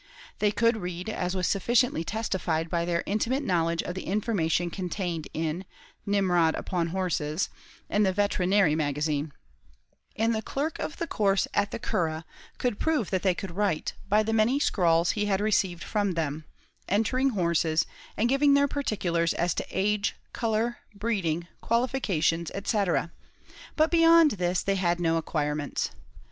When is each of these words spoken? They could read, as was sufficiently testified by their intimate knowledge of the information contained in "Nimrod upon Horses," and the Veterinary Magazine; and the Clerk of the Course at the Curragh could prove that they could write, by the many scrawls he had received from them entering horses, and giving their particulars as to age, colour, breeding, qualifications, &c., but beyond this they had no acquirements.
They 0.39 0.51
could 0.51 0.77
read, 0.77 1.09
as 1.11 1.35
was 1.35 1.45
sufficiently 1.47 2.03
testified 2.03 2.71
by 2.71 2.85
their 2.85 3.03
intimate 3.05 3.43
knowledge 3.43 3.83
of 3.83 3.93
the 3.93 4.05
information 4.07 4.71
contained 4.71 5.27
in 5.31 5.63
"Nimrod 6.07 6.55
upon 6.55 6.87
Horses," 6.87 7.49
and 7.87 8.03
the 8.03 8.11
Veterinary 8.11 8.73
Magazine; 8.73 9.31
and 10.15 10.33
the 10.33 10.41
Clerk 10.41 10.79
of 10.79 10.97
the 10.97 11.05
Course 11.05 11.47
at 11.53 11.69
the 11.69 11.77
Curragh 11.77 12.23
could 12.57 12.79
prove 12.79 13.11
that 13.11 13.21
they 13.21 13.35
could 13.35 13.51
write, 13.55 13.93
by 14.09 14.23
the 14.23 14.33
many 14.33 14.59
scrawls 14.59 15.11
he 15.11 15.27
had 15.27 15.39
received 15.39 15.83
from 15.83 16.13
them 16.13 16.45
entering 16.89 17.29
horses, 17.37 17.85
and 18.17 18.27
giving 18.27 18.55
their 18.55 18.67
particulars 18.67 19.35
as 19.35 19.53
to 19.53 19.65
age, 19.69 20.15
colour, 20.33 20.79
breeding, 20.95 21.47
qualifications, 21.61 22.49
&c., 22.65 22.85
but 23.75 23.91
beyond 23.91 24.31
this 24.31 24.63
they 24.63 24.77
had 24.77 24.99
no 24.99 25.17
acquirements. 25.17 25.91